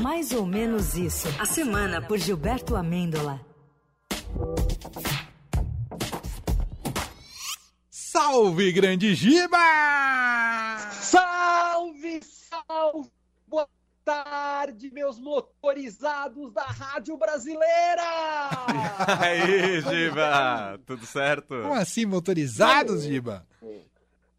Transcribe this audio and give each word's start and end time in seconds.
Mais 0.00 0.32
ou 0.32 0.46
menos 0.46 0.94
isso. 0.96 1.28
A 1.38 1.44
semana 1.44 2.00
por 2.00 2.16
Gilberto 2.18 2.76
Amêndola. 2.76 3.40
Salve, 7.90 8.72
grande 8.72 9.14
Giba! 9.14 9.58
Salve, 10.92 12.20
salve! 12.22 13.10
Boa 13.46 13.68
tarde, 14.04 14.90
meus 14.92 15.18
motorizados 15.18 16.52
da 16.52 16.64
Rádio 16.64 17.16
Brasileira! 17.16 18.02
Aí, 19.20 19.80
Giba! 19.82 20.78
Tudo 20.86 21.04
certo? 21.06 21.48
Como 21.48 21.74
assim, 21.74 22.06
motorizados, 22.06 23.02
Giba? 23.02 23.46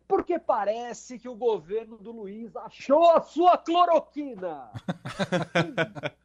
Porque 0.07 0.37
parece 0.37 1.17
que 1.17 1.29
o 1.29 1.35
governo 1.35 1.97
do 1.97 2.11
Luiz 2.11 2.55
achou 2.55 3.11
a 3.11 3.21
sua 3.21 3.57
cloroquina. 3.57 4.69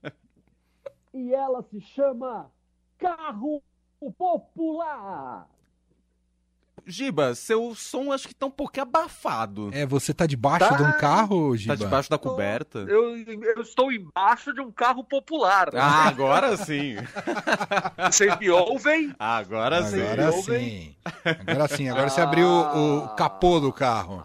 e 1.15 1.33
ela 1.33 1.63
se 1.63 1.81
chama 1.81 2.51
Carro 2.99 3.63
Popular. 4.17 5.49
Giba, 6.89 7.35
seu 7.35 7.75
som 7.75 8.11
acho 8.13 8.27
que 8.27 8.35
tá 8.35 8.47
um 8.47 8.51
pouquinho 8.51 8.85
abafado. 8.85 9.71
É, 9.73 9.85
você 9.85 10.15
tá 10.15 10.25
debaixo 10.27 10.67
Tá. 10.69 10.77
de 10.77 10.83
um 10.83 10.93
carro, 10.99 11.57
Giba? 11.57 11.77
Tá 11.77 11.85
debaixo 11.85 12.09
da 12.09 12.17
coberta? 12.19 12.79
Eu, 12.81 13.17
eu 13.19 13.63
estou 13.63 13.93
embaixo 13.93 14.53
de 14.55 14.61
um 14.61 14.73
carro 14.73 15.05
popular. 15.05 15.69
Ah, 15.75 16.09
agora 16.09 16.57
sim. 16.57 16.97
Vocês 18.11 18.39
me 18.39 18.49
ouvem? 18.51 19.15
Agora 19.19 19.83
sim. 19.85 20.01
Agora 20.03 20.33
sim. 20.33 20.97
Agora 21.47 21.69
sim, 21.69 21.89
agora 21.89 22.09
você 22.11 22.21
abriu 22.21 22.47
o, 22.49 23.05
o 23.05 23.09
capô 23.15 23.61
do 23.61 23.73
carro. 23.73 24.25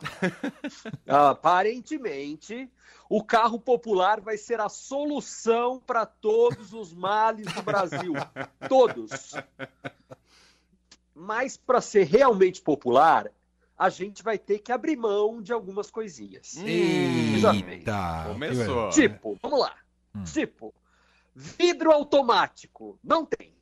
Aparentemente, 1.08 2.70
o 3.10 3.24
carro 3.24 3.60
popular 3.60 4.22
vai 4.22 4.38
ser 4.38 4.60
a 4.60 4.70
solução 4.70 5.80
para 5.86 6.06
todos 6.06 6.74
os 6.74 6.94
males 6.94 7.46
do 7.54 7.62
Brasil. 7.62 8.14
Todos. 8.70 9.10
Mas 11.16 11.56
para 11.58 11.82
ser 11.82 12.06
realmente 12.06 12.62
popular, 12.62 13.30
a 13.78 13.90
gente 13.90 14.24
vai 14.24 14.38
ter 14.38 14.60
que 14.60 14.72
abrir 14.72 14.96
mão 14.96 15.42
de 15.42 15.52
algumas 15.52 15.92
coisinhas. 15.92 16.58
Eita. 16.58 18.26
Começou. 18.32 18.90
Tipo, 18.90 19.38
vamos 19.42 19.60
lá. 19.60 19.76
Hum. 20.16 20.24
Tipo, 20.24 20.74
vidro 21.36 21.92
automático. 21.92 22.98
Não 23.04 23.26
tem. 23.26 23.54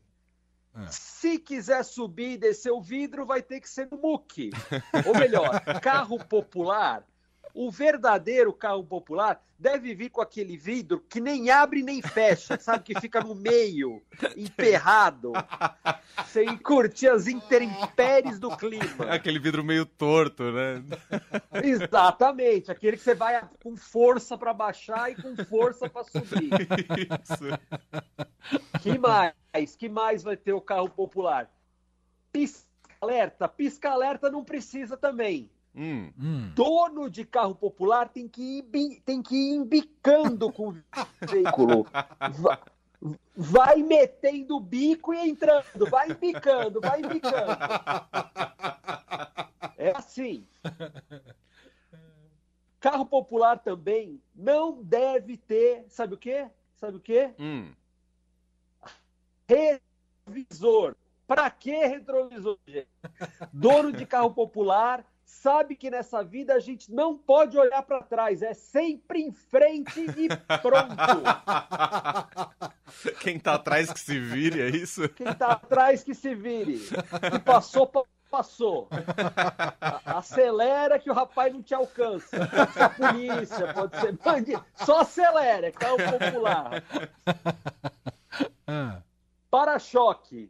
Ah. 0.73 0.88
Se 0.88 1.38
quiser 1.38 1.83
subir 1.83 2.31
e 2.31 2.38
descer 2.38 2.71
o 2.71 2.81
vidro, 2.81 3.25
vai 3.25 3.41
ter 3.41 3.59
que 3.59 3.69
ser 3.69 3.88
no 3.91 3.97
muque. 3.97 4.52
Ou 5.05 5.17
melhor, 5.17 5.61
carro 5.81 6.17
popular. 6.25 7.05
O 7.53 7.71
verdadeiro 7.71 8.53
carro 8.53 8.83
popular 8.83 9.41
deve 9.61 9.94
vir 9.94 10.09
com 10.09 10.21
aquele 10.21 10.57
vidro 10.57 10.99
que 11.07 11.21
nem 11.21 11.52
abre 11.52 11.83
nem 11.83 12.02
fecha, 12.02 12.58
sabe? 12.59 12.83
Que 12.83 12.99
fica 12.99 13.21
no 13.21 13.35
meio, 13.35 14.02
emperrado, 14.35 15.33
sem 16.27 16.58
curtir 16.58 17.09
as 17.09 17.27
intempéries 17.27 18.39
do 18.39 18.55
clima. 18.58 19.05
Aquele 19.13 19.39
vidro 19.39 19.63
meio 19.63 19.85
torto, 19.85 20.52
né? 20.52 20.83
Exatamente, 21.63 22.71
aquele 22.71 22.97
que 22.97 23.03
você 23.03 23.13
vai 23.13 23.41
com 23.63 23.75
força 23.75 24.38
para 24.38 24.53
baixar 24.53 25.11
e 25.11 25.15
com 25.15 25.36
força 25.45 25.88
para 25.89 26.03
subir. 26.03 26.49
Isso. 27.21 28.80
Que 28.81 28.97
mais? 28.97 29.75
Que 29.75 29.89
mais 29.89 30.23
vai 30.23 30.36
ter 30.36 30.53
o 30.53 30.61
carro 30.61 30.89
popular? 30.89 31.49
Pisca-alerta. 32.31 33.47
Pisca-alerta 33.47 34.31
não 34.31 34.43
precisa 34.43 34.97
também. 34.97 35.49
Hum. 35.73 36.11
Hum. 36.19 36.52
Dono 36.53 37.09
de 37.09 37.23
carro 37.25 37.55
popular 37.55 38.09
tem 38.09 38.27
que 38.27 38.59
ir, 38.59 39.02
tem 39.05 39.22
que 39.23 39.36
ir 39.36 39.55
embicando 39.55 40.52
com 40.52 40.69
o 40.69 40.77
veículo. 41.30 41.86
Va- 42.39 42.59
Vai 43.36 43.77
metendo 43.81 44.58
o 44.58 44.59
bico 44.59 45.14
e 45.14 45.30
entrando. 45.30 45.89
Vai 45.89 46.11
embicando, 46.11 46.80
vai 46.80 46.99
embicando. 47.02 47.58
É 49.77 49.92
assim. 49.98 50.45
Carro 52.80 53.05
popular 53.05 53.58
também 53.59 54.21
não 54.36 54.83
deve 54.83 55.38
ter, 55.38 55.86
sabe 55.88 56.14
o 56.15 56.17
quê? 56.17 56.48
Sabe 56.76 56.98
o 56.98 56.99
quê? 56.99 57.32
Hum. 57.39 57.71
retrovisor. 59.48 60.95
Pra 61.27 61.49
que 61.49 61.71
retrovisor, 61.88 62.58
gente? 62.67 62.88
Dono 63.53 63.92
de 63.92 64.05
carro 64.05 64.32
popular 64.33 65.05
sabe 65.31 65.75
que 65.75 65.89
nessa 65.89 66.23
vida 66.23 66.53
a 66.53 66.59
gente 66.59 66.92
não 66.93 67.17
pode 67.17 67.58
olhar 67.58 67.81
pra 67.83 68.02
trás, 68.03 68.42
é 68.42 68.53
sempre 68.53 69.21
em 69.21 69.31
frente 69.31 69.99
e 70.17 70.27
pronto. 70.61 71.21
Quem 73.21 73.39
tá 73.39 73.53
atrás 73.55 73.91
que 73.91 73.99
se 73.99 74.20
vire, 74.20 74.61
é 74.61 74.70
isso? 74.70 75.08
Quem 75.09 75.33
tá 75.33 75.53
atrás 75.53 76.03
que 76.03 76.14
se 76.14 76.36
vire. 76.36 76.81
E 77.33 77.39
passou, 77.39 77.87
pa- 77.87 78.03
passou. 78.30 78.87
Acelera 80.05 80.99
que 80.99 81.09
o 81.09 81.14
rapaz 81.14 81.52
não 81.53 81.64
te 81.64 81.73
alcança. 81.73 82.37
Pode 82.47 82.73
ser 82.73 82.83
a 82.83 82.89
polícia, 82.89 83.73
pode 83.73 83.99
ser 83.99 84.11
bandido. 84.17 84.65
Só 84.75 84.99
acelera, 85.02 85.67
é 85.67 85.71
carro 85.71 85.97
popular. 85.97 86.83
Ah. 88.67 89.02
Para-choque. 89.49 90.49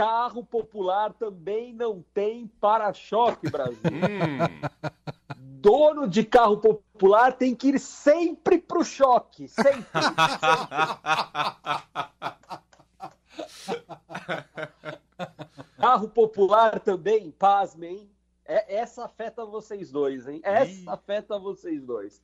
Carro 0.00 0.42
popular 0.42 1.12
também 1.12 1.74
não 1.74 2.02
tem 2.14 2.46
para-choque, 2.58 3.50
Brasil. 3.50 3.76
Hum. 3.84 4.38
Dono 5.36 6.08
de 6.08 6.24
carro 6.24 6.56
popular 6.56 7.34
tem 7.34 7.54
que 7.54 7.68
ir 7.68 7.78
sempre 7.78 8.56
pro 8.56 8.82
choque. 8.82 9.46
Sempre. 9.46 9.84
sempre. 13.44 13.90
Carro 15.76 16.08
popular 16.08 16.80
também, 16.80 17.30
pasmem. 17.32 18.10
É, 18.46 18.76
essa 18.76 19.04
afeta 19.04 19.44
vocês 19.44 19.92
dois, 19.92 20.26
hein? 20.26 20.40
Essa 20.42 20.70
Ih. 20.70 20.88
afeta 20.88 21.38
vocês 21.38 21.84
dois. 21.84 22.22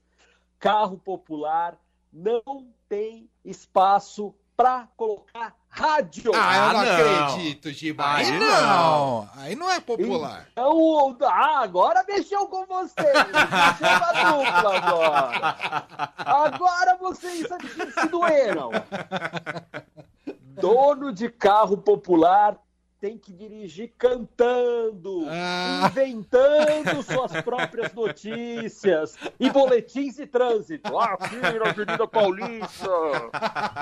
Carro 0.59 0.97
popular 0.97 1.79
não 2.11 2.73
tem 2.89 3.29
espaço 3.45 4.35
para 4.57 4.89
colocar 4.97 5.55
rádio. 5.77 6.33
Ah, 6.35 6.57
eu 6.57 6.73
não, 6.73 6.81
Ah, 6.81 6.85
não. 6.85 7.25
acredito, 7.27 7.71
Giba. 7.71 8.05
Aí, 8.15 8.27
Aí 8.27 8.39
não. 8.39 9.29
Aí 9.37 9.55
não 9.57 9.71
é 9.71 9.81
popular. 9.81 10.47
Então, 10.53 11.17
ah, 11.23 11.61
agora 11.63 12.05
mexeu 12.09 12.47
com 12.47 12.65
você. 12.67 12.95
Mexeu 12.97 14.01
na 14.01 14.13
dupla 14.33 14.77
agora. 14.79 15.57
Agora 16.19 16.97
vocês 16.97 17.47
se 17.47 18.09
doeram. 18.09 18.71
Dono 20.61 21.13
de 21.13 21.29
carro 21.29 21.77
popular 21.77 22.57
tem 23.01 23.19
que 23.19 23.33
dirigir 23.33 23.93
cantando, 23.99 25.27
Ah. 25.29 25.89
inventando 25.91 27.03
suas 27.05 27.33
próprias 27.43 27.93
notícias 27.93 29.17
e 29.39 29.51
boletins 29.51 30.17
de 30.17 30.27
trânsito. 30.27 30.97
Ah, 30.97 31.15
Aqui 31.15 31.37
na 31.37 31.49
Avenida 31.71 32.07
Paulista, 32.09 32.89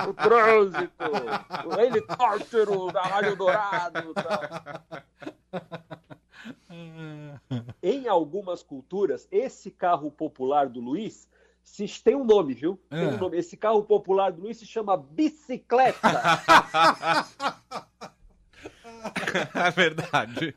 o 0.09 0.15
trânsito, 0.15 1.05
o 1.67 1.81
helicóptero 1.81 2.91
da 2.93 3.03
Rádio 3.03 3.37
Dourado. 3.37 4.15
Em 7.83 8.09
algumas 8.09 8.63
culturas, 8.63 9.27
esse 9.31 9.71
carro 9.71 10.11
popular 10.11 10.69
do 10.69 10.81
Luiz 10.81 11.29
se, 11.63 11.87
tem 12.03 12.15
um 12.15 12.25
nome, 12.25 12.53
viu? 12.53 12.79
Tem 12.91 13.07
um 13.07 13.15
Ah. 13.15 13.19
nome. 13.19 13.39
Esse 13.39 13.57
carro 13.57 13.83
popular 13.85 14.33
do 14.33 14.43
Luiz 14.43 14.59
se 14.59 14.67
chama 14.67 14.97
bicicleta. 14.97 16.09
É 19.55 19.71
verdade. 19.71 20.57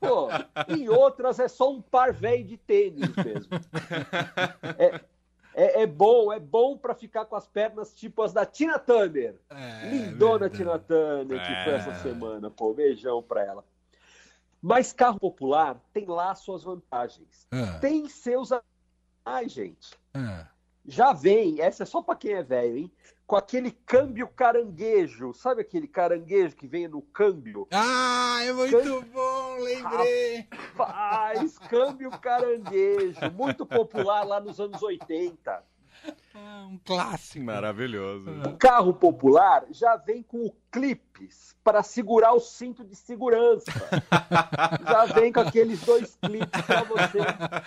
Pô, 0.00 0.28
em 0.68 0.88
outras 0.88 1.38
é 1.38 1.48
só 1.48 1.70
um 1.70 1.80
par 1.82 2.12
velho 2.12 2.44
de 2.44 2.56
tênis 2.56 3.08
mesmo. 3.16 3.48
É, 4.78 5.00
é, 5.54 5.82
é 5.82 5.86
bom, 5.86 6.32
é 6.32 6.38
bom 6.40 6.76
pra 6.76 6.94
ficar 6.94 7.24
com 7.24 7.36
as 7.36 7.46
pernas 7.46 7.94
tipo 7.94 8.22
as 8.22 8.32
da 8.32 8.46
Tina 8.46 8.78
Turner. 8.78 9.34
É, 9.50 9.88
Lindona 9.90 10.48
verdade. 10.48 10.56
Tina 10.58 10.78
Turner, 10.78 11.40
que 11.40 11.64
foi 11.64 11.72
É. 11.72 11.76
essa 11.76 11.94
semana. 12.02 12.50
Pô, 12.50 12.72
beijão 12.72 13.22
pra 13.22 13.44
ela. 13.44 13.64
Mas 14.60 14.92
carro 14.92 15.18
popular 15.18 15.76
tem 15.92 16.06
lá 16.06 16.34
suas 16.34 16.62
vantagens. 16.62 17.46
Ah, 17.50 17.78
Tem 17.80 18.08
seus. 18.08 18.50
Ai, 19.24 19.48
gente. 19.48 19.90
ah. 20.14 20.46
Já 20.84 21.12
vem, 21.12 21.60
essa 21.60 21.84
é 21.84 21.86
só 21.86 22.02
pra 22.02 22.16
quem 22.16 22.32
é 22.32 22.42
velho, 22.42 22.76
hein? 22.76 22.92
Com 23.26 23.36
aquele 23.36 23.70
câmbio 23.70 24.28
caranguejo. 24.28 25.32
Sabe 25.32 25.62
aquele 25.62 25.86
caranguejo 25.86 26.56
que 26.56 26.66
vem 26.66 26.88
no 26.88 27.00
câmbio? 27.00 27.68
Ah, 27.70 28.40
é 28.42 28.52
muito 28.52 29.02
bom, 29.12 29.56
lembrei. 29.58 30.48
Faz 30.74 31.58
câmbio 31.58 32.10
caranguejo. 32.10 33.20
Muito 33.32 33.64
popular 33.64 34.24
lá 34.24 34.40
nos 34.40 34.60
anos 34.60 34.82
80. 34.82 35.64
Um 36.38 36.78
clássico. 36.84 37.44
Maravilhoso. 37.44 38.30
O 38.46 38.56
carro 38.56 38.94
popular 38.94 39.64
já 39.70 39.96
vem 39.96 40.22
com 40.22 40.46
o 40.46 40.54
clipes 40.70 41.54
para 41.62 41.82
segurar 41.82 42.32
o 42.32 42.40
cinto 42.40 42.84
de 42.84 42.96
segurança. 42.96 43.70
já 44.84 45.04
vem 45.06 45.32
com 45.32 45.40
aqueles 45.40 45.80
dois 45.82 46.16
clipes 46.16 46.62
para 46.62 46.82
você. 46.82 47.18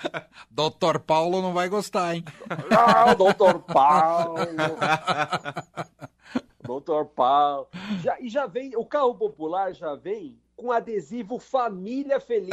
Doutor 0.50 1.00
Paulo 1.00 1.42
não 1.42 1.54
vai 1.54 1.70
gostar, 1.70 2.16
hein? 2.16 2.24
Ah, 2.72 3.14
doutor 3.14 3.60
Paulo. 3.62 4.38
doutor 6.64 7.06
Paulo. 7.06 7.68
Já, 8.02 8.20
e 8.20 8.30
já 8.30 8.46
vem, 8.48 8.76
o 8.76 8.86
carro 8.86 9.16
popular 9.16 9.74
já 9.74 9.96
vem 9.96 10.38
com 10.56 10.72
adesivo 10.72 11.38
Família 11.38 12.20
Feliz. 12.20 12.50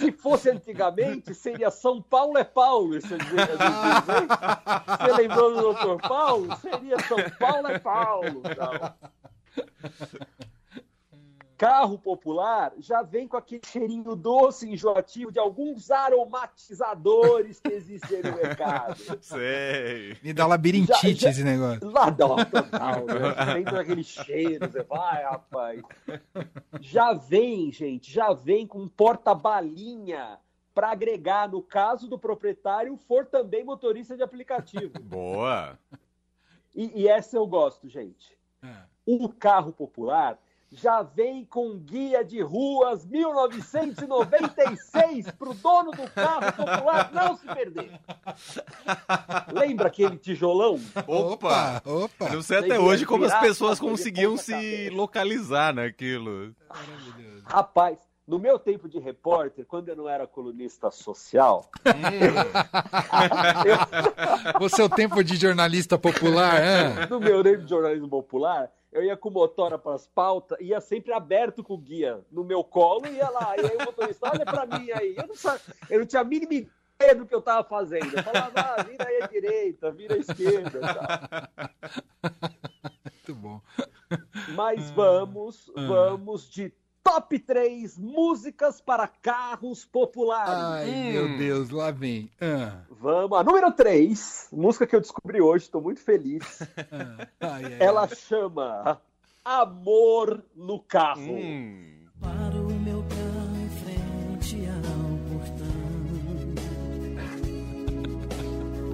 Se 0.00 0.10
fosse 0.12 0.48
antigamente, 0.48 1.34
seria 1.34 1.70
São 1.70 2.00
Paulo 2.00 2.38
é 2.38 2.44
Paulo 2.44 2.94
hein? 2.94 3.00
Você 3.02 3.16
lembrou 5.12 5.54
do 5.54 5.60
doutor 5.60 6.00
Paulo? 6.00 6.56
Seria 6.56 6.98
São 7.00 7.18
Paulo 7.38 7.68
é 7.68 7.78
Paulo. 7.78 8.42
Tal. 8.56 8.96
Carro 11.60 11.98
popular 11.98 12.72
já 12.78 13.02
vem 13.02 13.28
com 13.28 13.36
aquele 13.36 13.60
cheirinho 13.66 14.16
doce, 14.16 14.66
enjoativo 14.66 15.30
de 15.30 15.38
alguns 15.38 15.90
aromatizadores 15.90 17.60
que 17.60 17.70
existem 17.70 18.22
no 18.22 18.34
mercado. 18.34 18.96
Sei. 19.20 20.16
Me 20.22 20.32
dá 20.32 20.46
labirintite 20.46 21.16
Já- 21.16 21.20
já- 21.24 21.28
esse 21.28 21.44
negócio. 21.44 21.90
Lá 21.90 22.08
dá 22.08 22.24
uma 22.28 22.46
total, 22.46 23.04
né? 23.04 23.52
Vem 23.52 23.64
com 23.66 23.76
aquele 23.76 24.02
cheiro, 24.02 24.70
você 24.70 24.82
vai, 24.84 25.22
rapaz. 25.22 25.82
Já 26.80 27.12
vem, 27.12 27.70
gente, 27.70 28.10
já 28.10 28.32
vem 28.32 28.66
com 28.66 28.78
um 28.78 28.88
porta-balinha 28.88 30.38
para 30.74 30.92
agregar, 30.92 31.46
no 31.46 31.60
caso 31.62 32.08
do 32.08 32.18
proprietário, 32.18 32.96
for 32.96 33.26
também 33.26 33.62
motorista 33.64 34.16
de 34.16 34.22
aplicativo. 34.22 34.94
Boa. 35.04 35.78
E, 36.74 37.02
e 37.02 37.06
essa 37.06 37.36
eu 37.36 37.46
gosto, 37.46 37.86
gente. 37.86 38.34
Ah. 38.62 38.84
O 39.04 39.28
carro 39.28 39.72
popular 39.72 40.38
já 40.72 41.02
vem 41.02 41.44
com 41.44 41.76
guia 41.78 42.24
de 42.24 42.40
ruas 42.40 43.04
1996 43.04 45.30
para 45.32 45.50
o 45.50 45.54
dono 45.54 45.90
do 45.90 46.08
carro 46.10 46.52
popular 46.52 47.10
não 47.12 47.36
se 47.36 47.44
perder. 47.46 47.90
Lembra 49.52 49.88
aquele 49.88 50.16
tijolão? 50.16 50.80
Opa! 51.06 51.82
Opa! 51.84 52.26
Eu 52.26 52.34
não 52.34 52.42
sei 52.42 52.58
até 52.58 52.78
hoje 52.78 53.04
como 53.04 53.24
as 53.24 53.38
pessoas 53.40 53.80
conseguiam 53.80 54.36
se 54.36 54.52
cabeça. 54.52 54.94
localizar 54.94 55.74
naquilo. 55.74 56.54
Maravilhoso. 56.68 57.42
Rapaz, 57.44 57.98
no 58.26 58.38
meu 58.38 58.56
tempo 58.58 58.88
de 58.88 58.98
repórter, 59.00 59.66
quando 59.66 59.88
eu 59.88 59.96
não 59.96 60.08
era 60.08 60.24
colunista 60.26 60.90
social, 60.92 61.68
eu- 63.66 64.64
O 64.64 64.68
seu 64.68 64.88
tempo 64.88 65.22
de 65.24 65.34
jornalista 65.36 65.98
popular, 65.98 66.60
hã? 66.62 67.06
no 67.08 67.18
meu 67.18 67.42
tempo 67.42 67.64
de 67.64 67.70
jornalismo 67.70 68.08
popular, 68.08 68.70
eu 68.92 69.02
ia 69.04 69.16
com 69.16 69.30
motora 69.30 69.78
para 69.78 69.94
as 69.94 70.06
pautas, 70.06 70.58
ia 70.60 70.80
sempre 70.80 71.12
aberto 71.12 71.62
com 71.62 71.74
o 71.74 71.78
guia 71.78 72.24
no 72.30 72.42
meu 72.44 72.62
colo 72.64 73.06
ia 73.06 73.28
lá. 73.30 73.54
E 73.56 73.60
aí 73.60 73.76
o 73.76 73.84
motorista, 73.84 74.28
olha 74.30 74.44
para 74.44 74.66
mim 74.66 74.90
aí. 74.92 75.14
Eu 75.16 75.26
não, 75.28 75.34
sa- 75.36 75.60
eu 75.88 76.00
não 76.00 76.06
tinha 76.06 76.22
a 76.22 76.24
mínima 76.24 76.52
ideia 76.54 77.14
do 77.14 77.24
que 77.26 77.34
eu 77.34 77.38
estava 77.38 77.66
fazendo. 77.68 78.14
Eu 78.16 78.22
falava, 78.22 78.52
ah, 78.60 78.82
vira 78.82 79.06
aí 79.06 79.22
à 79.22 79.26
direita, 79.26 79.90
vira 79.90 80.14
à 80.14 80.18
esquerda. 80.18 80.80
tal. 80.80 81.70
Muito 83.04 83.34
bom. 83.34 83.60
Mas 84.54 84.90
vamos, 84.90 85.70
vamos 85.86 86.50
de 86.50 86.72
top 87.02 87.38
3 87.38 87.96
músicas 87.98 88.80
para 88.80 89.06
carros 89.08 89.84
populares. 89.84 90.52
Ai, 90.54 90.90
Hum. 90.90 91.12
meu 91.12 91.38
Deus, 91.38 91.70
lá 91.70 91.90
vem. 91.90 92.30
Ah, 92.40 92.82
Vamos, 92.90 93.38
a 93.38 93.42
número 93.42 93.72
3, 93.72 94.48
música 94.52 94.86
que 94.86 94.94
eu 94.94 95.00
descobri 95.00 95.40
hoje, 95.40 95.64
estou 95.64 95.80
muito 95.80 96.00
feliz. 96.00 96.42
ah, 96.92 97.26
ai, 97.40 97.64
ai, 97.64 97.76
Ela 97.80 98.02
ai. 98.02 98.14
chama 98.14 99.00
Amor 99.44 100.44
no 100.54 100.78
Carro. 100.80 101.20
Hum. 101.32 101.96
Paro 102.20 102.68
o 102.68 102.72
meu 102.80 103.02
carro 103.04 103.56
em 103.56 103.70
frente 103.70 104.66
ao 104.68 105.18
portão. 105.38 105.80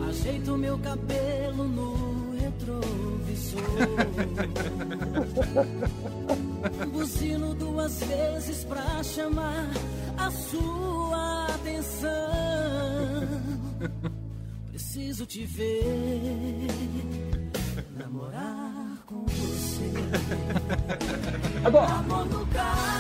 Ajeito 0.08 0.56
meu 0.56 0.78
cabelo 0.78 1.64
no 1.64 2.15
retrovisor. 2.56 3.62
Buzino 6.90 7.54
duas 7.54 8.00
vezes 8.00 8.64
pra 8.64 9.02
chamar 9.02 9.70
a 10.16 10.30
sua 10.30 11.46
atenção. 11.54 12.08
Preciso 14.70 15.26
te 15.26 15.44
ver, 15.44 16.66
namorar 17.96 18.98
com 19.06 19.24
você. 19.26 19.92
Agora, 21.64 21.92
Amor 21.92 22.26
no 22.26 22.46
carro, 22.46 22.95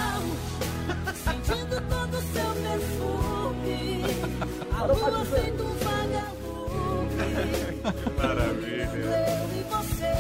Maravilha. 8.16 8.90
Eu 8.94 9.48
e 9.54 9.62
você. 9.70 10.12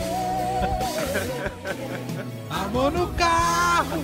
Amor 2.50 2.92
no 2.92 3.08
carro! 3.14 4.02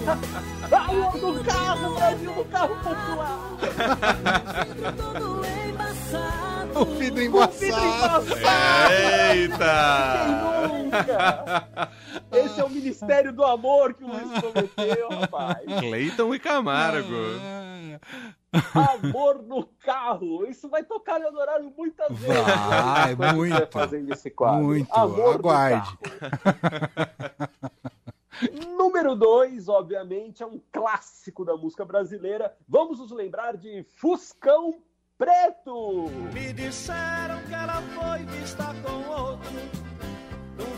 amor 0.72 1.16
no 1.16 1.44
carro, 1.44 1.94
Brasil, 1.94 2.34
no 2.34 2.44
carro 2.46 2.76
popular. 2.76 3.38
Vidro 4.66 4.92
todo 4.92 5.46
embaçado. 5.46 6.80
O 6.80 6.84
vidro 6.84 6.92
O 6.92 6.96
vidro 6.96 7.22
embaçado. 7.22 8.26
Eita! 9.32 10.66
quem 10.66 10.84
nunca? 10.84 11.78
Esse 12.32 12.60
é 12.60 12.64
o 12.64 12.70
Ministério 12.70 13.32
do 13.32 13.44
Amor 13.44 13.94
que 13.94 14.04
o 14.04 14.08
Luiz 14.08 14.28
prometeu, 14.40 15.08
rapaz. 15.08 15.58
Cleiton 15.80 16.34
e 16.34 16.38
Camargo. 16.38 17.14
Ah, 17.40 17.71
Amor 18.74 19.42
no 19.42 19.66
carro. 19.80 20.46
Isso 20.46 20.68
vai 20.68 20.84
tocar 20.84 21.18
no 21.20 21.38
horário 21.38 21.72
muitas 21.76 22.16
vezes. 22.18 22.44
Vai, 23.16 23.34
muito. 23.34 23.66
fazendo 23.70 24.12
esse 24.12 24.30
quadro. 24.30 24.64
Muito, 24.64 24.92
Amor 24.92 25.34
aguarde. 25.36 25.98
Número 28.76 29.14
2, 29.14 29.68
obviamente, 29.68 30.42
é 30.42 30.46
um 30.46 30.60
clássico 30.72 31.44
da 31.44 31.56
música 31.56 31.84
brasileira. 31.84 32.54
Vamos 32.68 32.98
nos 32.98 33.12
lembrar 33.12 33.56
de 33.56 33.84
Fuscão 33.84 34.82
Preto. 35.16 36.08
Me 36.32 36.52
disseram 36.52 37.40
que 37.44 37.54
ela 37.54 37.80
foi 37.94 38.24
vista 38.26 38.64
com 38.82 39.08
outro. 39.08 39.82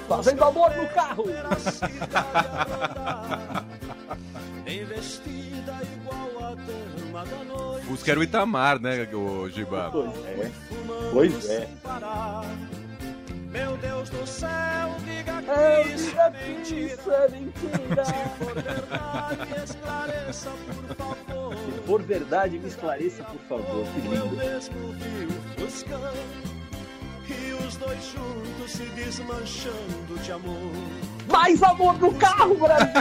Fazendo 0.07 0.45
amor 0.45 0.71
no 0.77 0.89
carro. 0.91 1.25
Fusca 7.87 8.11
era 8.11 8.21
o 8.21 8.23
Itamar, 8.23 8.81
né, 8.81 9.07
o 9.13 9.49
Giba? 9.51 9.91
Pois 9.93 10.11
é. 10.25 10.51
Pois 11.13 11.49
é. 11.51 11.69
Meu 13.51 13.77
Deus 13.77 14.11
do 14.11 14.27
céu, 14.27 14.51
diga 15.05 15.41
que 15.43 15.51
É, 15.51 15.87
isso 15.95 16.09
diga 16.11 16.23
é 16.23 16.49
mentira. 16.49 16.95
isso 16.95 17.11
é 17.13 17.29
mentira. 17.29 18.05
Se 18.05 18.45
for 18.45 18.55
verdade, 18.55 19.65
esclareça, 19.65 20.51
por 20.51 20.97
favor. 20.97 21.55
Se 21.55 21.87
for 21.87 22.03
verdade, 22.03 22.59
me 22.59 22.67
esclareça, 22.69 23.23
por 23.25 23.41
favor. 23.43 23.87
Que 23.87 24.07
Eu 24.07 24.13
lindo. 24.25 24.37
mesmo 24.37 24.93
vi 24.95 25.27
o 25.27 25.61
Fuscão 25.61 26.01
e 27.33 27.55
os 27.67 27.77
dois 27.77 28.05
juntos 28.05 28.71
se 28.71 28.85
desmanchando 28.87 30.19
de 30.23 30.33
amor. 30.33 30.73
Mais 31.31 31.63
amor 31.63 31.99
no 31.99 32.13
carro, 32.15 32.55
Brasil! 32.57 32.93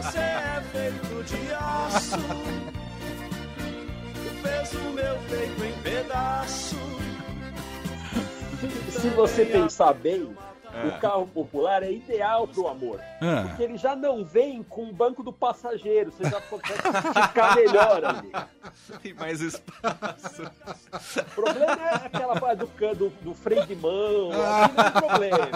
Você 0.00 0.18
é 0.18 0.62
feito 0.72 1.24
de 1.24 1.52
aço, 1.54 2.18
fez 4.42 4.72
o 4.74 4.90
meu 4.92 5.18
peito 5.28 5.64
em 5.64 5.72
pedaço. 5.82 6.76
Se 8.90 9.08
você 9.10 9.44
pensar 9.44 9.94
bem, 9.94 10.36
o 10.86 10.98
carro 11.00 11.26
popular 11.26 11.82
é 11.82 11.90
ideal 11.92 12.46
para 12.46 12.60
o 12.60 12.68
amor. 12.68 13.00
Ah, 13.20 13.44
Porque 13.48 13.62
ele 13.62 13.76
já 13.76 13.96
não 13.96 14.24
vem 14.24 14.62
com 14.62 14.84
o 14.88 14.92
banco 14.92 15.22
do 15.22 15.32
passageiro. 15.32 16.12
Você 16.12 16.28
já 16.28 16.40
consegue 16.42 16.82
ficar 17.26 17.54
melhor 17.56 18.04
ali. 18.04 18.32
Tem 19.02 19.14
mais 19.14 19.40
espaço. 19.40 20.42
O 21.26 21.34
problema 21.34 21.88
é 21.90 21.94
aquela 22.06 22.38
parte 22.40 22.58
do, 22.60 22.66
do, 22.94 23.08
do 23.22 23.34
freio 23.34 23.66
de 23.66 23.74
mão. 23.76 24.30
Aquilo 24.32 24.76
não 24.76 24.84
é 24.84 24.90
problema. 24.90 25.48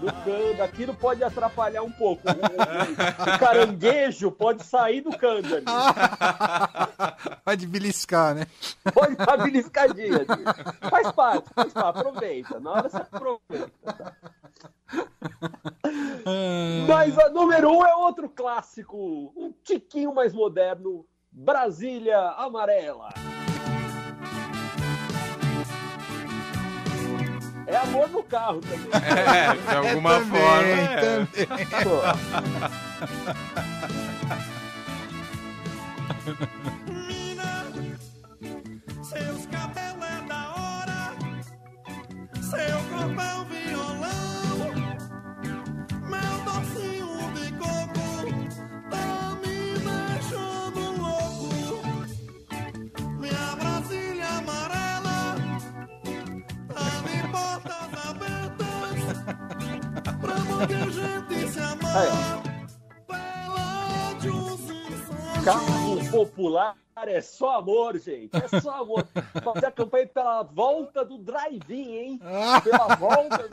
Do 0.00 0.12
câmbio, 0.24 0.62
aquilo 0.64 0.94
pode 0.94 1.24
atrapalhar 1.24 1.82
um 1.82 1.90
pouco. 1.90 2.22
O, 2.28 3.34
o- 3.34 3.38
caranguejo 3.38 4.30
pode 4.30 4.62
sair 4.64 5.00
do 5.00 5.10
câmbio 5.16 5.56
ali. 5.56 5.64
pode 7.44 7.66
beliscar, 7.66 8.34
né? 8.34 8.46
Pode 8.94 9.16
dar 9.16 9.36
beliscadinha. 9.38 10.18
ali. 10.18 10.90
Faz 10.90 11.10
parte, 11.12 11.48
faz 11.54 11.72
parte. 11.72 11.98
Aproveita. 11.98 12.60
Na 12.60 12.70
hora 12.72 12.88
você 12.88 12.96
aproveita. 12.98 13.70
Mas 16.86 17.18
a 17.18 17.30
número 17.30 17.70
um 17.70 17.82
é 17.84 17.92
outro 17.94 18.28
clássico, 18.28 19.32
um 19.36 19.52
tiquinho 19.62 20.14
mais 20.14 20.32
moderno, 20.32 21.04
Brasília 21.30 22.18
Amarela. 22.32 23.12
É 27.66 27.76
amor 27.76 28.08
no 28.08 28.22
carro 28.22 28.62
também. 28.62 28.88
É, 28.94 29.54
de 29.54 29.76
alguma 29.76 30.14
é, 30.14 30.18
também, 30.18 30.40
forma. 30.40 30.66
É. 30.66 30.82
é. 30.82 31.00
Também. 31.00 31.46
Pô. 36.48 36.57
Um 65.38 65.44
Carro 65.44 66.10
popular 66.10 66.76
é 67.06 67.20
só 67.20 67.58
amor, 67.58 67.96
gente. 67.98 68.30
É 68.36 68.60
só 68.60 68.82
amor. 68.82 69.06
Fazer 69.44 69.66
a 69.66 69.70
campanha 69.70 70.06
pela 70.08 70.42
volta 70.42 71.04
do 71.04 71.18
drive-in, 71.18 71.96
hein? 71.96 72.20
Pela 72.64 72.96
volta. 72.96 73.48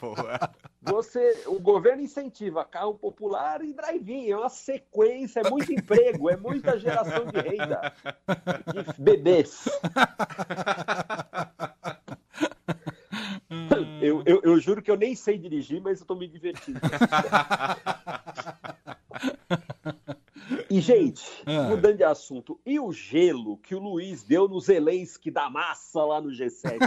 Boa. 0.00 0.50
Você, 0.82 1.42
o 1.46 1.60
governo 1.60 2.02
incentiva 2.02 2.64
carro 2.64 2.94
popular 2.94 3.62
e 3.62 3.74
drive-in. 3.74 4.30
É 4.30 4.36
uma 4.36 4.48
sequência, 4.48 5.40
é 5.40 5.50
muito 5.50 5.70
emprego, 5.72 6.30
é 6.30 6.36
muita 6.36 6.78
geração 6.78 7.26
de 7.26 7.38
renda. 7.38 7.92
De 8.72 9.02
bebês. 9.02 9.68
Eu, 14.00 14.22
eu, 14.24 14.40
eu 14.42 14.58
juro 14.60 14.82
que 14.82 14.90
eu 14.90 14.96
nem 14.96 15.14
sei 15.14 15.38
dirigir, 15.38 15.80
mas 15.80 16.00
eu 16.00 16.06
tô 16.06 16.14
me 16.14 16.26
divertindo. 16.26 16.80
E, 20.68 20.80
gente, 20.80 21.24
Ah. 21.46 21.64
mudando 21.64 21.96
de 21.96 22.04
assunto, 22.04 22.60
e 22.64 22.78
o 22.78 22.92
gelo 22.92 23.58
que 23.58 23.74
o 23.74 23.80
Luiz 23.80 24.22
deu 24.22 24.46
no 24.48 24.60
Zelensky 24.60 25.28
da 25.30 25.50
massa 25.50 26.04
lá 26.04 26.20
no 26.20 26.30
G7? 26.30 26.78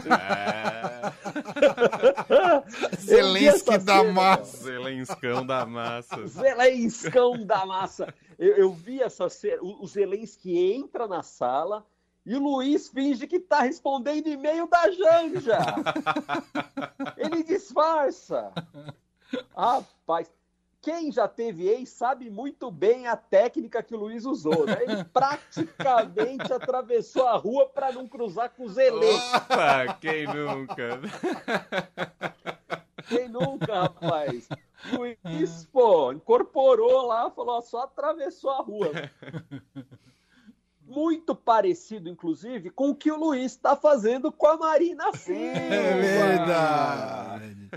É, 2.29 2.95
Zelensky 2.97 3.77
da 3.77 3.97
cena, 3.99 4.11
massa. 4.13 4.57
Zelenskão 4.63 5.45
da 5.45 5.65
massa. 5.65 6.27
Zelenskão 6.27 7.45
da 7.45 7.65
massa. 7.65 8.13
Eu, 8.39 8.55
eu 8.55 8.73
vi 8.73 9.01
essa 9.01 9.27
cena. 9.29 9.61
O, 9.61 9.83
o 9.83 9.87
Zelensky 9.87 10.57
entra 10.57 11.05
na 11.05 11.21
sala 11.21 11.85
e 12.25 12.35
o 12.35 12.39
Luiz 12.39 12.87
finge 12.87 13.27
que 13.27 13.39
tá 13.39 13.61
respondendo 13.61 14.27
e-mail 14.27 14.67
da 14.67 14.89
Janja. 14.89 15.57
Ele 17.17 17.43
disfarça. 17.43 18.51
Rapaz, 19.55 20.31
quem 20.81 21.11
já 21.11 21.27
teve 21.27 21.67
ex 21.67 21.89
sabe 21.89 22.29
muito 22.29 22.69
bem 22.71 23.07
a 23.07 23.17
técnica 23.17 23.83
que 23.83 23.95
o 23.95 23.97
Luiz 23.97 24.25
usou, 24.25 24.65
né? 24.65 24.77
Ele 24.81 25.03
praticamente 25.11 26.51
atravessou 26.51 27.27
a 27.27 27.35
rua 27.35 27.67
para 27.67 27.91
não 27.91 28.07
cruzar 28.07 28.49
com 28.51 28.63
o 28.63 28.69
Zelensky. 28.69 29.35
Opa, 29.35 29.97
quem 29.99 30.25
nunca? 30.25 31.01
Quem 33.07 33.27
nunca, 33.27 33.81
rapaz? 33.81 34.47
Luiz, 34.91 35.65
pô, 35.65 36.11
incorporou 36.11 37.07
lá, 37.07 37.29
falou, 37.31 37.57
ó, 37.57 37.61
só 37.61 37.83
atravessou 37.83 38.51
a 38.51 38.61
rua. 38.61 38.91
Muito 40.93 41.33
parecido, 41.33 42.07
inclusive, 42.07 42.69
com 42.69 42.89
o 42.89 42.95
que 42.95 43.11
o 43.11 43.17
Luiz 43.17 43.53
está 43.53 43.75
fazendo 43.75 44.31
com 44.31 44.47
a 44.47 44.57
Marina 44.57 45.11
Silva. 45.17 45.41
É 45.41 45.93
verdade. 46.01 47.69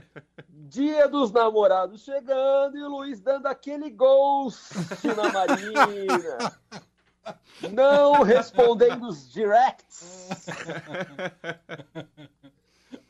Dia 0.49 1.09
dos 1.09 1.33
namorados 1.33 2.03
chegando 2.03 2.77
e 2.77 2.83
o 2.83 2.89
Luiz 2.89 3.21
dando 3.21 3.47
aquele 3.47 3.89
ghost 3.89 4.75
na 5.17 5.33
Marina. 5.33 6.53
Não 7.73 8.23
respondendo 8.23 9.09
os 9.09 9.33
directs. 9.33 10.47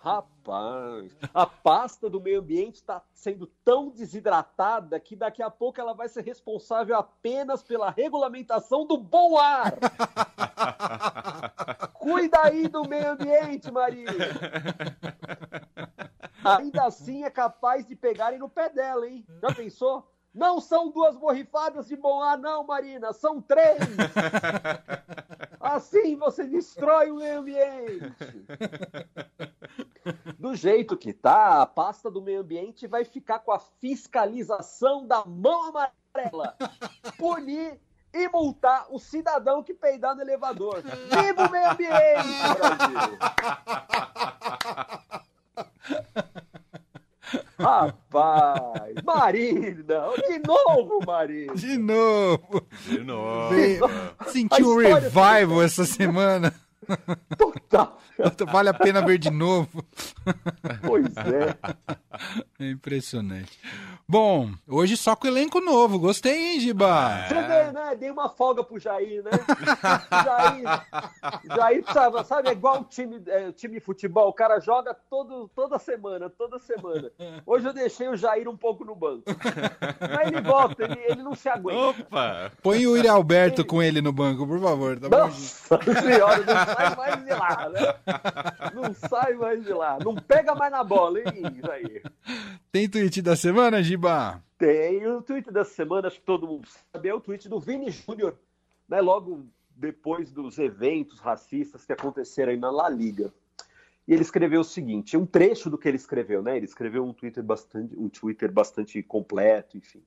Rapaz, 0.06 1.10
a 1.34 1.44
pasta 1.44 2.08
do 2.08 2.20
meio 2.20 2.38
ambiente 2.38 2.76
está 2.76 3.02
sendo 3.12 3.48
tão 3.64 3.88
desidratada 3.88 5.00
que 5.00 5.16
daqui 5.16 5.42
a 5.42 5.50
pouco 5.50 5.80
ela 5.80 5.94
vai 5.94 6.08
ser 6.08 6.22
responsável 6.22 6.96
apenas 6.96 7.60
pela 7.60 7.90
regulamentação 7.90 8.86
do 8.86 8.96
bom 8.96 9.36
ar. 9.36 9.74
Cuida 11.98 12.38
aí 12.44 12.68
do 12.68 12.88
meio 12.88 13.10
ambiente, 13.10 13.68
Maria. 13.72 14.06
Ainda 16.44 16.84
assim 16.84 17.24
é 17.24 17.30
capaz 17.30 17.84
de 17.84 17.96
pegarem 17.96 18.38
no 18.38 18.48
pé 18.48 18.68
dela, 18.68 19.08
hein? 19.08 19.26
Já 19.42 19.52
pensou? 19.52 20.08
Não 20.32 20.60
são 20.60 20.88
duas 20.88 21.16
borrifadas 21.16 21.88
de 21.88 21.96
bom 21.96 22.22
ar, 22.22 22.38
não, 22.38 22.62
Marina, 22.62 23.12
são 23.12 23.42
três. 23.42 23.80
Assim 25.58 26.14
você 26.14 26.44
destrói 26.44 27.10
o 27.10 27.16
meio 27.16 27.40
ambiente. 27.40 28.14
Do 30.38 30.54
jeito 30.54 30.96
que 30.96 31.12
tá, 31.12 31.62
a 31.62 31.66
pasta 31.66 32.10
do 32.10 32.22
meio 32.22 32.40
ambiente 32.40 32.86
vai 32.86 33.04
ficar 33.04 33.40
com 33.40 33.52
a 33.52 33.58
fiscalização 33.58 35.06
da 35.06 35.24
mão 35.24 35.64
amarela. 35.68 36.56
Punir 37.18 37.80
e 38.14 38.28
multar 38.28 38.86
o 38.90 38.98
cidadão 38.98 39.62
que 39.62 39.74
peidar 39.74 40.14
no 40.14 40.22
elevador. 40.22 40.82
Viva 40.82 41.46
o 41.46 41.50
meio 41.50 41.70
ambiente, 41.70 41.88
Brasil! 42.58 43.18
Rapaz, 47.58 48.94
Marina, 49.04 49.82
de 50.28 50.38
novo, 50.46 51.00
Marina. 51.06 51.54
De 51.54 51.76
novo. 51.78 52.66
De 52.86 52.98
novo. 52.98 53.48
Vem- 53.54 53.78
Senti 54.28 54.62
um 54.62 54.78
A 54.78 54.82
história 54.82 54.98
revival 55.00 55.62
essa 55.62 55.84
semana. 55.84 56.54
Total. 57.36 57.98
Vale 58.50 58.70
a 58.70 58.74
pena 58.74 59.02
ver 59.02 59.18
de 59.18 59.30
novo. 59.30 59.84
Pois 60.82 61.16
é. 61.16 61.56
É 62.58 62.70
impressionante. 62.70 63.58
Bom, 64.08 64.50
hoje 64.68 64.96
só 64.96 65.14
com 65.16 65.26
elenco 65.26 65.60
novo. 65.60 65.98
Gostei, 65.98 66.54
hein, 66.54 66.60
Giba? 66.60 67.26
Você 67.28 67.34
vê, 67.34 67.72
né? 67.72 67.96
Dei 67.98 68.10
uma 68.10 68.28
folga 68.28 68.62
pro 68.62 68.78
Jair, 68.78 69.22
né? 69.22 69.30
Jair, 70.24 70.62
Jair 71.56 71.82
precisava, 71.82 72.24
sabe? 72.24 72.48
É 72.48 72.52
igual 72.52 72.80
o 72.80 72.84
time, 72.84 73.20
é, 73.26 73.48
o 73.48 73.52
time 73.52 73.74
de 73.74 73.80
futebol, 73.80 74.28
o 74.28 74.32
cara 74.32 74.60
joga 74.60 74.94
todo, 75.10 75.50
toda 75.54 75.78
semana, 75.78 76.30
toda 76.30 76.58
semana. 76.58 77.10
Hoje 77.44 77.66
eu 77.66 77.72
deixei 77.72 78.08
o 78.08 78.16
Jair 78.16 78.48
um 78.48 78.56
pouco 78.56 78.84
no 78.84 78.94
banco. 78.94 79.24
Mas 80.00 80.28
ele 80.28 80.40
volta, 80.40 80.84
ele, 80.84 81.00
ele 81.08 81.22
não 81.22 81.34
se 81.34 81.48
aguenta. 81.48 82.02
Opa! 82.02 82.52
Põe 82.62 82.86
o 82.86 82.96
Yuri 82.96 83.08
Alberto 83.08 83.64
com 83.64 83.82
ele 83.82 84.00
no 84.00 84.12
banco, 84.12 84.46
por 84.46 84.60
favor. 84.60 84.98
Tá 84.98 85.08
bom? 85.08 85.18
Nossa 85.18 85.78
senhora, 86.00 86.44
não 86.44 86.75
sai 86.76 86.96
mais 86.96 87.24
de 87.24 87.30
lá, 87.30 87.68
né? 87.68 88.72
Não 88.74 88.94
sai 88.94 89.34
mais 89.34 89.64
de 89.64 89.72
lá. 89.72 89.98
Não 90.04 90.14
pega 90.14 90.54
mais 90.54 90.72
na 90.72 90.84
bola, 90.84 91.18
hein, 91.20 91.60
Jair? 91.64 92.02
Tem 92.70 92.88
tweet 92.88 93.22
da 93.22 93.36
semana, 93.36 93.82
Giba? 93.82 94.42
Tem 94.58 95.06
o 95.06 95.22
tweet 95.22 95.50
dessa 95.50 95.74
semana, 95.74 96.08
acho 96.08 96.18
que 96.18 96.26
todo 96.26 96.46
mundo 96.46 96.66
sabe, 96.92 97.08
é 97.08 97.14
o 97.14 97.20
tweet 97.20 97.48
do 97.48 97.60
Vini 97.60 97.90
Júnior, 97.90 98.38
né? 98.88 99.00
Logo 99.00 99.46
depois 99.70 100.30
dos 100.32 100.58
eventos 100.58 101.20
racistas 101.20 101.84
que 101.84 101.92
aconteceram 101.92 102.52
aí 102.52 102.58
na 102.58 102.70
La 102.70 102.88
Liga. 102.88 103.32
E 104.08 104.12
ele 104.12 104.22
escreveu 104.22 104.60
o 104.60 104.64
seguinte, 104.64 105.16
um 105.16 105.26
trecho 105.26 105.68
do 105.68 105.76
que 105.76 105.88
ele 105.88 105.96
escreveu, 105.96 106.42
né? 106.42 106.56
Ele 106.56 106.64
escreveu 106.64 107.04
um 107.04 107.12
Twitter 107.12 107.42
bastante, 107.42 107.94
um 107.96 108.08
Twitter 108.08 108.50
bastante 108.50 109.02
completo, 109.02 109.76
enfim. 109.76 110.02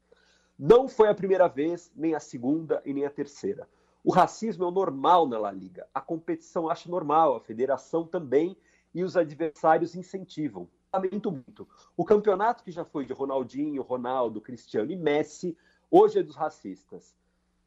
Não 0.57 0.87
foi 0.87 1.09
a 1.09 1.15
primeira 1.15 1.47
vez, 1.47 1.91
nem 1.95 2.15
a 2.15 2.19
segunda 2.19 2.81
e 2.85 2.93
nem 2.93 3.05
a 3.05 3.09
terceira. 3.09 3.67
O 4.09 4.11
racismo 4.11 4.63
é 4.63 4.67
o 4.67 4.71
normal 4.71 5.27
na 5.27 5.37
La 5.37 5.51
Liga. 5.51 5.85
A 5.93 6.01
competição 6.01 6.67
acha 6.67 6.89
normal, 6.89 7.35
a 7.35 7.39
federação 7.39 8.07
também, 8.07 8.57
e 8.91 9.03
os 9.03 9.15
adversários 9.15 9.93
incentivam. 9.93 10.67
Lamento 10.91 11.31
muito. 11.31 11.67
O 11.95 12.03
campeonato 12.03 12.63
que 12.63 12.71
já 12.71 12.83
foi 12.83 13.05
de 13.05 13.13
Ronaldinho, 13.13 13.83
Ronaldo, 13.83 14.41
Cristiano 14.41 14.91
e 14.91 14.95
Messi, 14.95 15.55
hoje 15.91 16.17
é 16.17 16.23
dos 16.23 16.35
racistas. 16.35 17.13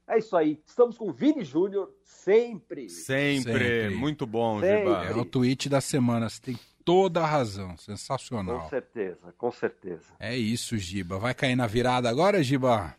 É 0.04 0.18
isso 0.18 0.37
aí. 0.37 0.61
Estamos 0.66 0.99
com 0.99 1.11
o 1.11 1.12
Vini 1.12 1.44
Júnior 1.44 1.92
sempre. 2.02 2.88
Sempre. 2.88 3.52
Sempre. 3.52 3.90
Muito 3.94 4.26
bom. 4.26 4.56
Giba. 4.56 5.04
É 5.04 5.14
o 5.14 5.25
tweet 5.25 5.68
da 5.68 5.80
semana. 5.80 6.28
Você 6.28 6.42
tem 6.42 6.58
toda 6.84 7.20
a 7.20 7.26
razão. 7.26 7.70
Com 7.70 7.76
Sensacional. 7.76 8.68
certeza, 8.68 9.32
com 9.38 9.52
certeza. 9.52 10.12
É 10.18 10.37
isso, 10.37 10.76
Giba. 10.76 11.20
Vai 11.20 11.34
cair 11.34 11.54
na 11.54 11.68
virada 11.68 12.11
agora, 12.11 12.42
Giba? 12.42 12.96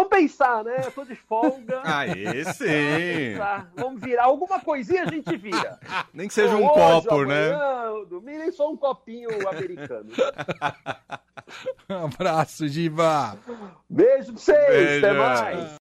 Vamos 0.00 0.08
pensar, 0.16 0.64
né? 0.64 0.80
Eu 0.82 0.90
tô 0.92 1.04
de 1.04 1.14
folga. 1.14 1.80
Aí 1.84 2.44
sim. 2.54 2.64
Pensar. 3.34 3.70
Vamos 3.76 4.00
virar 4.00 4.24
alguma 4.24 4.58
coisinha, 4.60 5.02
a 5.02 5.10
gente 5.10 5.36
vira. 5.36 5.78
Nem 6.14 6.26
que 6.26 6.32
seja 6.32 6.56
um 6.56 6.64
Hoje, 6.64 6.74
copo, 6.74 7.24
né? 7.26 7.52
amanhã, 7.52 8.04
Domingo, 8.08 8.38
nem 8.38 8.50
só 8.50 8.70
um 8.70 8.76
copinho 8.76 9.28
americano. 9.48 10.08
Um 11.88 12.04
abraço, 12.04 12.68
Giba. 12.68 13.36
Beijo 13.88 14.34
pra 14.34 14.40
vocês, 14.40 14.98
até 15.04 15.12
Beijo. 15.12 15.18
mais. 15.18 15.76